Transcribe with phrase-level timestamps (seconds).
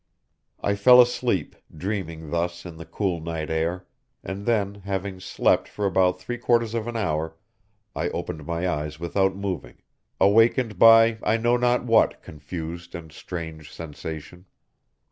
[0.63, 3.85] I fell asleep, dreaming thus in the cool night air,
[4.23, 7.37] and then, having slept for about three quarters of an hour,
[7.95, 9.77] I opened my eyes without moving,
[10.19, 14.45] awakened by I know not what confused and strange sensation.